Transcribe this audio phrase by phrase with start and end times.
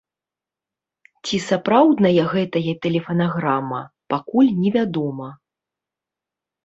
[1.29, 3.81] Ці сапраўдная гэтая тэлефанаграмма,
[4.15, 5.29] пакуль невядома.